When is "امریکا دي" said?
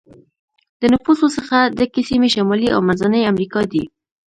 3.31-3.83